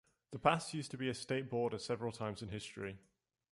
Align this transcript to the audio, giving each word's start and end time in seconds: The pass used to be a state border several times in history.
The 0.31 0.39
pass 0.39 0.73
used 0.73 0.89
to 0.89 0.97
be 0.97 1.09
a 1.09 1.13
state 1.13 1.47
border 1.47 1.77
several 1.77 2.11
times 2.11 2.41
in 2.41 2.47
history. 2.49 2.97